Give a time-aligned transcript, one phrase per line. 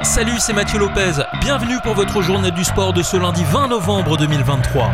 [0.00, 1.22] Salut, c'est Mathieu Lopez.
[1.42, 4.90] Bienvenue pour votre journée du sport de ce lundi 20 novembre 2023.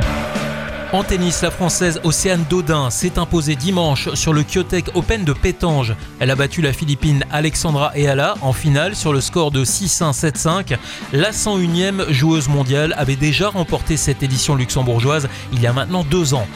[0.90, 5.94] En tennis, la française Océane Dodin s'est imposée dimanche sur le Kyotek Open de Pétange.
[6.18, 10.78] Elle a battu la Philippine Alexandra Eala en finale sur le score de 6-1, 7-5.
[11.12, 16.32] La 101e joueuse mondiale avait déjà remporté cette édition luxembourgeoise il y a maintenant deux
[16.32, 16.46] ans.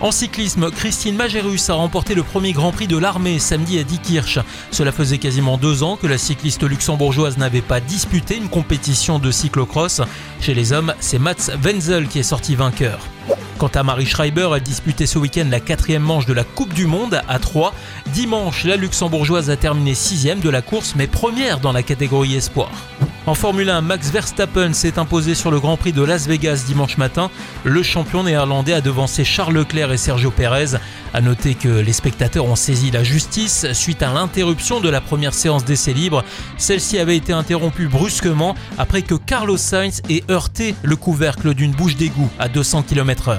[0.00, 4.38] En cyclisme, Christine Majerus a remporté le premier Grand Prix de l'armée samedi à Diekirch.
[4.70, 9.30] Cela faisait quasiment deux ans que la cycliste luxembourgeoise n'avait pas disputé une compétition de
[9.30, 10.00] cyclocross.
[10.40, 12.98] Chez les hommes, c'est Mats Wenzel qui est sorti vainqueur.
[13.62, 16.88] Quant à Marie Schreiber, elle disputait ce week-end la quatrième manche de la Coupe du
[16.88, 17.72] Monde à 3.
[18.12, 22.72] Dimanche, la luxembourgeoise a terminé sixième de la course, mais première dans la catégorie espoir.
[23.24, 26.98] En Formule 1, Max Verstappen s'est imposé sur le Grand Prix de Las Vegas dimanche
[26.98, 27.30] matin.
[27.62, 30.76] Le champion néerlandais a devancé Charles Leclerc et Sergio Perez.
[31.14, 35.34] A noter que les spectateurs ont saisi la justice suite à l'interruption de la première
[35.34, 36.24] séance d'essai libre.
[36.58, 41.94] Celle-ci avait été interrompue brusquement après que Carlos Sainz ait heurté le couvercle d'une bouche
[41.94, 43.38] d'égout à 200 km/h.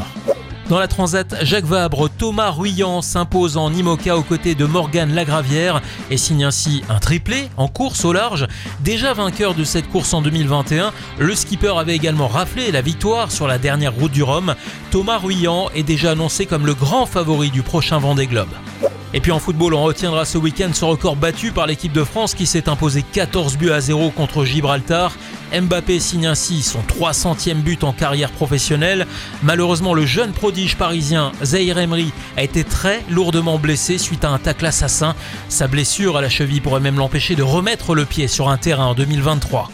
[0.69, 5.81] Dans la Transat, Jacques Vabre, Thomas Ruyant s'impose en Imoca aux côtés de Morgane Lagravière
[6.09, 8.47] et signe ainsi un triplé en course au large.
[8.79, 13.45] Déjà vainqueur de cette course en 2021, le skipper avait également raflé la victoire sur
[13.45, 14.55] la dernière route du Rhum.
[14.89, 18.47] Thomas Ruyant est déjà annoncé comme le grand favori du prochain Vendée Globe.
[19.15, 22.33] Et puis en football, on retiendra ce week-end ce record battu par l'équipe de France
[22.33, 25.15] qui s'est imposé 14 buts à 0 contre Gibraltar.
[25.53, 29.05] Mbappé signe ainsi son 300e but en carrière professionnelle.
[29.43, 34.39] Malheureusement, le jeune prodige parisien Zahir Emery a été très lourdement blessé suite à un
[34.39, 35.13] tacle assassin.
[35.47, 38.87] Sa blessure à la cheville pourrait même l'empêcher de remettre le pied sur un terrain
[38.87, 39.69] en 2023.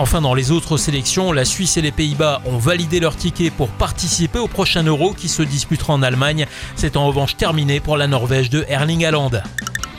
[0.00, 3.68] Enfin, dans les autres sélections, la Suisse et les Pays-Bas ont validé leur ticket pour
[3.68, 6.46] participer au prochain Euro qui se disputera en Allemagne.
[6.74, 9.30] C'est en revanche terminé pour la Norvège de Erling Haaland.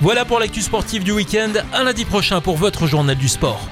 [0.02, 1.52] Voilà pour l'actu sportive du week-end.
[1.72, 3.70] Un lundi prochain pour votre journal du sport.